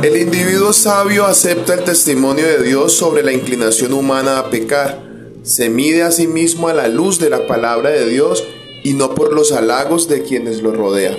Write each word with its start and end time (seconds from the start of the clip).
pueblo 0.00 0.72
sabio 0.72 1.24
acepta 1.24 1.74
el 1.74 1.84
testimonio 1.84 2.46
de 2.46 2.62
Dios 2.62 2.92
sobre 2.92 3.22
la 3.22 3.32
inclinación 3.32 3.92
humana 3.92 4.38
a 4.38 4.50
pecar. 4.50 5.02
Se 5.42 5.70
mide 5.70 6.02
a 6.02 6.10
sí 6.10 6.26
mismo 6.26 6.68
a 6.68 6.74
la 6.74 6.88
luz 6.88 7.18
de 7.18 7.30
la 7.30 7.46
palabra 7.46 7.90
de 7.90 8.06
Dios 8.06 8.44
y 8.84 8.92
no 8.92 9.14
por 9.14 9.32
los 9.32 9.50
halagos 9.50 10.06
de 10.08 10.22
quienes 10.22 10.62
lo 10.62 10.72
rodean. 10.72 11.16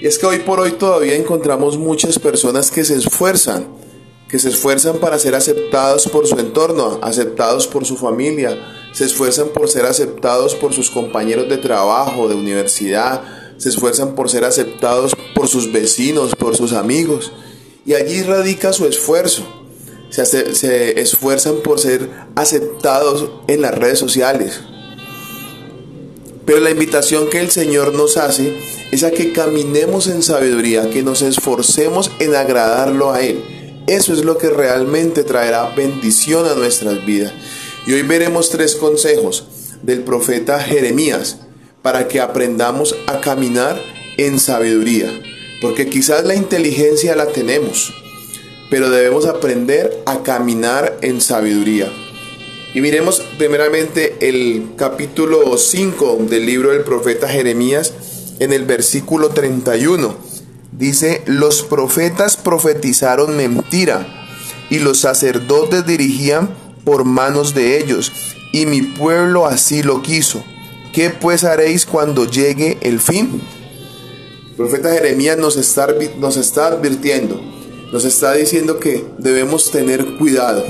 Y 0.00 0.06
es 0.06 0.18
que 0.18 0.26
hoy 0.26 0.38
por 0.38 0.60
hoy 0.60 0.72
todavía 0.72 1.16
encontramos 1.16 1.76
muchas 1.76 2.18
personas 2.18 2.70
que 2.70 2.84
se 2.84 2.94
esfuerzan, 2.94 3.66
que 4.28 4.38
se 4.38 4.50
esfuerzan 4.50 4.98
para 4.98 5.18
ser 5.18 5.34
aceptados 5.34 6.06
por 6.06 6.26
su 6.26 6.38
entorno, 6.38 7.00
aceptados 7.02 7.66
por 7.66 7.84
su 7.84 7.96
familia, 7.96 8.56
se 8.92 9.04
esfuerzan 9.04 9.48
por 9.48 9.68
ser 9.68 9.84
aceptados 9.84 10.54
por 10.54 10.72
sus 10.72 10.90
compañeros 10.90 11.48
de 11.48 11.58
trabajo, 11.58 12.28
de 12.28 12.34
universidad, 12.34 13.22
se 13.56 13.68
esfuerzan 13.68 14.14
por 14.14 14.30
ser 14.30 14.44
aceptados 14.44 15.16
por 15.34 15.48
sus 15.48 15.72
vecinos, 15.72 16.36
por 16.36 16.56
sus 16.56 16.72
amigos. 16.72 17.32
Y 17.86 17.94
allí 17.94 18.22
radica 18.22 18.72
su 18.72 18.86
esfuerzo. 18.86 19.46
Se, 20.10 20.54
se, 20.54 21.00
esfuerzan 21.00 21.56
por 21.56 21.80
ser 21.80 22.08
aceptados 22.36 23.30
en 23.48 23.62
las 23.62 23.74
redes 23.74 23.98
sociales. 23.98 24.60
Pero 26.46 26.60
la 26.60 26.70
invitación 26.70 27.28
que 27.30 27.40
el 27.40 27.50
Señor 27.50 27.94
nos 27.94 28.16
hace 28.16 28.58
es 28.92 29.02
a 29.02 29.10
que 29.10 29.32
caminemos 29.32 30.06
en 30.06 30.22
sabiduría, 30.22 30.90
que 30.90 31.02
nos 31.02 31.22
esforcemos 31.22 32.10
en 32.20 32.34
agradarlo 32.34 33.12
a 33.12 33.22
Él. 33.22 33.82
Eso 33.86 34.12
es 34.12 34.24
lo 34.24 34.38
que 34.38 34.50
realmente 34.50 35.24
traerá 35.24 35.68
bendición 35.74 36.46
a 36.46 36.54
nuestras 36.54 37.04
vidas. 37.04 37.32
Y 37.86 37.92
hoy 37.92 38.02
veremos 38.02 38.50
tres 38.50 38.76
consejos 38.76 39.46
del 39.82 40.04
profeta 40.04 40.60
Jeremías 40.60 41.38
para 41.82 42.08
que 42.08 42.20
aprendamos 42.20 42.96
a 43.06 43.20
caminar 43.20 43.78
en 44.16 44.38
sabiduría. 44.38 45.10
Porque 45.64 45.88
quizás 45.88 46.26
la 46.26 46.34
inteligencia 46.34 47.16
la 47.16 47.28
tenemos, 47.28 47.94
pero 48.68 48.90
debemos 48.90 49.24
aprender 49.24 50.02
a 50.04 50.22
caminar 50.22 50.98
en 51.00 51.22
sabiduría. 51.22 51.90
Y 52.74 52.82
miremos 52.82 53.22
primeramente 53.38 54.14
el 54.20 54.72
capítulo 54.76 55.56
5 55.56 56.26
del 56.28 56.44
libro 56.44 56.72
del 56.72 56.82
profeta 56.82 57.30
Jeremías 57.30 57.94
en 58.40 58.52
el 58.52 58.66
versículo 58.66 59.30
31. 59.30 60.14
Dice, 60.72 61.22
los 61.24 61.62
profetas 61.62 62.36
profetizaron 62.36 63.34
mentira 63.34 64.26
y 64.68 64.80
los 64.80 65.00
sacerdotes 65.00 65.86
dirigían 65.86 66.54
por 66.84 67.06
manos 67.06 67.54
de 67.54 67.78
ellos, 67.78 68.12
y 68.52 68.66
mi 68.66 68.82
pueblo 68.82 69.46
así 69.46 69.82
lo 69.82 70.02
quiso. 70.02 70.44
¿Qué 70.92 71.08
pues 71.08 71.42
haréis 71.42 71.86
cuando 71.86 72.26
llegue 72.26 72.76
el 72.82 73.00
fin? 73.00 73.40
El 74.54 74.58
profeta 74.58 74.92
Jeremías 74.92 75.36
nos 75.36 75.56
está, 75.56 75.88
nos 76.20 76.36
está 76.36 76.68
advirtiendo, 76.68 77.40
nos 77.92 78.04
está 78.04 78.34
diciendo 78.34 78.78
que 78.78 79.04
debemos 79.18 79.72
tener 79.72 80.16
cuidado. 80.16 80.64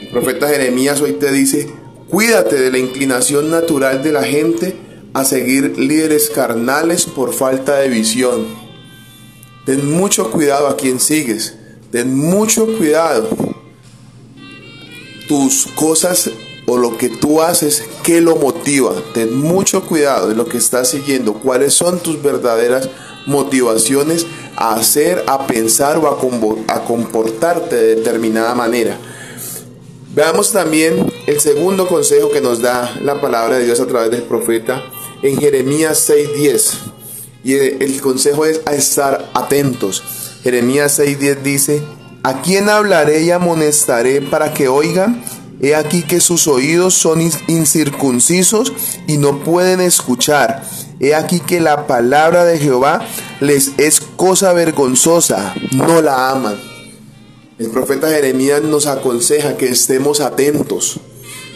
El 0.00 0.08
profeta 0.10 0.46
Jeremías 0.46 1.00
hoy 1.00 1.14
te 1.14 1.32
dice, 1.32 1.68
cuídate 2.08 2.54
de 2.54 2.70
la 2.70 2.78
inclinación 2.78 3.50
natural 3.50 4.04
de 4.04 4.12
la 4.12 4.22
gente 4.22 4.76
a 5.14 5.24
seguir 5.24 5.76
líderes 5.76 6.30
carnales 6.30 7.06
por 7.06 7.34
falta 7.34 7.78
de 7.78 7.88
visión. 7.88 8.46
Ten 9.66 9.90
mucho 9.90 10.30
cuidado 10.30 10.68
a 10.68 10.76
quien 10.76 11.00
sigues, 11.00 11.56
ten 11.90 12.16
mucho 12.16 12.68
cuidado 12.78 13.28
tus 15.26 15.66
cosas 15.74 16.30
o 16.68 16.76
lo 16.76 16.98
que 16.98 17.08
tú 17.08 17.40
haces, 17.40 17.82
¿qué 18.02 18.20
lo 18.20 18.36
motiva? 18.36 18.92
Ten 19.14 19.36
mucho 19.36 19.84
cuidado 19.84 20.28
de 20.28 20.34
lo 20.34 20.46
que 20.46 20.58
estás 20.58 20.90
siguiendo, 20.90 21.34
cuáles 21.34 21.72
son 21.72 21.98
tus 22.00 22.22
verdaderas 22.22 22.90
motivaciones 23.26 24.26
a 24.54 24.74
hacer, 24.74 25.24
a 25.26 25.46
pensar 25.46 25.96
o 25.96 26.06
a, 26.08 26.74
a 26.74 26.84
comportarte 26.84 27.74
de 27.74 27.94
determinada 27.96 28.54
manera. 28.54 28.98
Veamos 30.14 30.52
también 30.52 31.12
el 31.26 31.40
segundo 31.40 31.86
consejo 31.86 32.30
que 32.30 32.40
nos 32.40 32.60
da 32.60 32.94
la 33.02 33.20
palabra 33.20 33.56
de 33.58 33.64
Dios 33.64 33.80
a 33.80 33.86
través 33.86 34.10
del 34.10 34.22
profeta 34.24 34.82
en 35.22 35.38
Jeremías 35.38 36.08
6:10. 36.10 36.74
Y 37.44 37.54
el 37.54 38.00
consejo 38.00 38.44
es 38.44 38.60
a 38.66 38.74
estar 38.74 39.30
atentos. 39.32 40.02
Jeremías 40.42 40.98
6:10 40.98 41.42
dice, 41.42 41.82
¿A 42.24 42.42
quién 42.42 42.68
hablaré 42.68 43.22
y 43.22 43.30
amonestaré 43.30 44.20
para 44.20 44.52
que 44.52 44.68
oigan? 44.68 45.22
He 45.60 45.74
aquí 45.74 46.02
que 46.02 46.20
sus 46.20 46.46
oídos 46.46 46.94
son 46.94 47.20
incircuncisos 47.48 48.72
y 49.06 49.16
no 49.16 49.42
pueden 49.42 49.80
escuchar. 49.80 50.62
He 51.00 51.14
aquí 51.14 51.40
que 51.40 51.60
la 51.60 51.86
palabra 51.86 52.44
de 52.44 52.58
Jehová 52.58 53.06
les 53.40 53.72
es 53.78 54.00
cosa 54.00 54.52
vergonzosa, 54.52 55.54
no 55.72 56.00
la 56.00 56.30
aman. 56.30 56.60
El 57.58 57.70
profeta 57.70 58.08
Jeremías 58.08 58.62
nos 58.62 58.86
aconseja 58.86 59.56
que 59.56 59.66
estemos 59.66 60.20
atentos, 60.20 61.00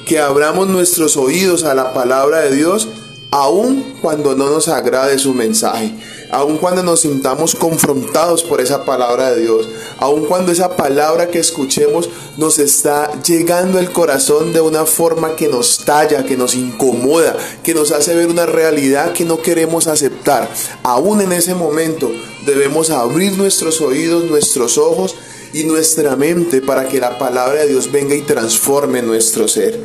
que 0.06 0.18
abramos 0.18 0.68
nuestros 0.68 1.16
oídos 1.16 1.62
a 1.62 1.74
la 1.74 1.94
palabra 1.94 2.40
de 2.40 2.56
Dios, 2.56 2.88
aun 3.30 3.98
cuando 4.02 4.34
no 4.34 4.50
nos 4.50 4.68
agrade 4.68 5.18
su 5.18 5.32
mensaje 5.32 5.94
aun 6.32 6.56
cuando 6.56 6.82
nos 6.82 7.00
sintamos 7.00 7.54
confrontados 7.54 8.42
por 8.42 8.60
esa 8.60 8.84
palabra 8.84 9.30
de 9.30 9.42
Dios, 9.42 9.68
aun 9.98 10.24
cuando 10.24 10.50
esa 10.50 10.76
palabra 10.76 11.28
que 11.28 11.38
escuchemos 11.38 12.08
nos 12.38 12.58
está 12.58 13.10
llegando 13.22 13.78
al 13.78 13.92
corazón 13.92 14.52
de 14.54 14.62
una 14.62 14.86
forma 14.86 15.36
que 15.36 15.48
nos 15.48 15.84
talla, 15.84 16.24
que 16.24 16.38
nos 16.38 16.54
incomoda, 16.54 17.36
que 17.62 17.74
nos 17.74 17.92
hace 17.92 18.14
ver 18.14 18.28
una 18.28 18.46
realidad 18.46 19.12
que 19.12 19.26
no 19.26 19.42
queremos 19.42 19.86
aceptar, 19.86 20.50
aún 20.82 21.20
en 21.20 21.32
ese 21.32 21.54
momento 21.54 22.10
debemos 22.46 22.88
abrir 22.88 23.36
nuestros 23.36 23.82
oídos, 23.82 24.24
nuestros 24.24 24.78
ojos 24.78 25.14
y 25.52 25.64
nuestra 25.64 26.16
mente 26.16 26.62
para 26.62 26.88
que 26.88 26.98
la 26.98 27.18
palabra 27.18 27.60
de 27.60 27.68
Dios 27.68 27.92
venga 27.92 28.14
y 28.14 28.22
transforme 28.22 29.02
nuestro 29.02 29.48
ser. 29.48 29.78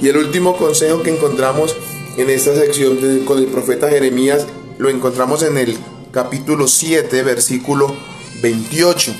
Y 0.00 0.08
el 0.08 0.16
último 0.16 0.56
consejo 0.56 1.02
que 1.02 1.10
encontramos 1.10 1.76
en 2.16 2.30
esta 2.30 2.54
sección 2.54 2.96
con 3.26 3.38
el 3.38 3.46
profeta 3.46 3.90
Jeremías 3.90 4.46
lo 4.78 4.88
encontramos 4.88 5.42
en 5.42 5.58
el 5.58 5.76
capítulo 6.12 6.66
7, 6.66 7.22
versículo 7.22 7.94
28. 8.42 9.14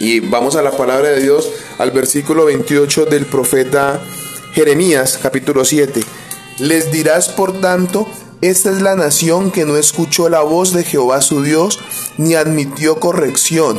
Y 0.00 0.20
vamos 0.20 0.56
a 0.56 0.62
la 0.62 0.72
palabra 0.72 1.10
de 1.10 1.22
Dios, 1.22 1.48
al 1.78 1.92
versículo 1.92 2.44
28 2.46 3.06
del 3.06 3.26
profeta 3.26 4.00
Jeremías, 4.52 5.18
capítulo 5.22 5.64
7. 5.64 6.02
Les 6.58 6.90
dirás, 6.90 7.28
por 7.28 7.60
tanto, 7.60 8.08
esta 8.40 8.70
es 8.70 8.82
la 8.82 8.96
nación 8.96 9.50
que 9.52 9.64
no 9.64 9.76
escuchó 9.76 10.28
la 10.28 10.40
voz 10.40 10.72
de 10.72 10.82
Jehová 10.82 11.22
su 11.22 11.42
Dios, 11.42 11.78
ni 12.18 12.34
admitió 12.34 12.98
corrección. 12.98 13.78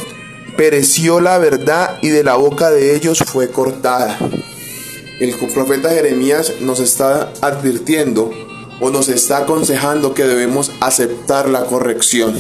Pereció 0.56 1.20
la 1.20 1.38
verdad 1.40 1.98
y 2.02 2.10
de 2.10 2.24
la 2.24 2.36
boca 2.36 2.72
de 2.72 2.96
ellos 2.96 3.20
fue 3.26 3.50
cortada. 3.50 4.18
El 5.20 5.36
profeta 5.54 5.90
Jeremías 5.90 6.54
nos 6.62 6.80
está 6.80 7.34
advirtiendo 7.42 8.32
o 8.80 8.90
nos 8.90 9.10
está 9.10 9.40
aconsejando 9.40 10.14
que 10.14 10.26
debemos 10.26 10.72
aceptar 10.80 11.50
la 11.50 11.66
corrección. 11.66 12.36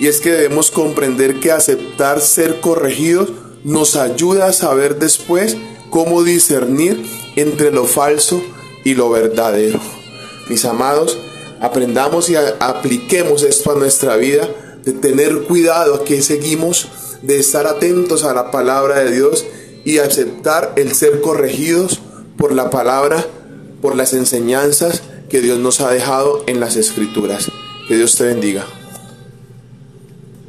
Y 0.00 0.06
es 0.08 0.20
que 0.20 0.32
debemos 0.32 0.70
comprender 0.70 1.40
que 1.40 1.52
aceptar 1.52 2.20
ser 2.20 2.60
corregidos 2.60 3.30
nos 3.64 3.96
ayuda 3.96 4.46
a 4.46 4.52
saber 4.52 4.98
después 4.98 5.56
cómo 5.90 6.22
discernir 6.22 7.04
entre 7.36 7.70
lo 7.70 7.84
falso 7.84 8.42
y 8.84 8.94
lo 8.94 9.10
verdadero. 9.10 9.80
Mis 10.48 10.64
amados, 10.64 11.18
aprendamos 11.60 12.28
y 12.28 12.36
apliquemos 12.36 13.42
esto 13.42 13.72
a 13.72 13.78
nuestra 13.78 14.16
vida, 14.16 14.48
de 14.84 14.92
tener 14.92 15.42
cuidado 15.44 15.94
a 15.94 16.04
que 16.04 16.20
seguimos, 16.20 16.88
de 17.22 17.38
estar 17.38 17.66
atentos 17.66 18.24
a 18.24 18.34
la 18.34 18.50
palabra 18.50 19.00
de 19.00 19.12
Dios 19.12 19.46
y 19.84 19.98
aceptar 19.98 20.74
el 20.76 20.94
ser 20.94 21.22
corregidos 21.22 22.00
por 22.36 22.52
la 22.52 22.68
palabra, 22.68 23.24
por 23.80 23.96
las 23.96 24.12
enseñanzas 24.12 25.02
que 25.28 25.40
Dios 25.40 25.58
nos 25.58 25.80
ha 25.80 25.90
dejado 25.90 26.44
en 26.46 26.60
las 26.60 26.76
escrituras. 26.76 27.50
Que 27.88 27.96
Dios 27.96 28.16
te 28.16 28.24
bendiga. 28.24 28.66